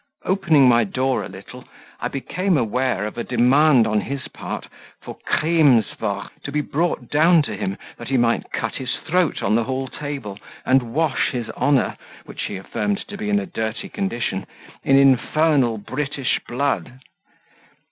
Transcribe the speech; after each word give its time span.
Opening 0.25 0.67
my 0.67 0.83
door 0.83 1.23
a 1.23 1.29
little, 1.29 1.63
I 1.99 2.07
became 2.07 2.57
aware 2.57 3.05
of 3.05 3.19
a 3.19 3.23
demand 3.23 3.85
on 3.85 4.01
his 4.01 4.27
part 4.29 4.67
for 4.99 5.15
"Creemsvort" 5.27 6.31
to 6.43 6.51
be 6.51 6.61
brought 6.61 7.07
down 7.11 7.43
to 7.43 7.55
him 7.55 7.77
that 7.97 8.07
he 8.07 8.17
might 8.17 8.51
cut 8.51 8.73
his 8.77 8.95
throat 9.05 9.43
on 9.43 9.53
the 9.53 9.65
hall 9.65 9.87
table 9.87 10.39
and 10.65 10.91
wash 10.95 11.29
his 11.29 11.51
honour, 11.51 11.97
which 12.25 12.45
he 12.45 12.57
affirmed 12.57 13.07
to 13.09 13.15
be 13.15 13.29
in 13.29 13.39
a 13.39 13.45
dirty 13.45 13.89
condition, 13.89 14.47
in 14.83 14.97
infernal 14.97 15.77
British 15.77 16.39
blood. 16.47 16.99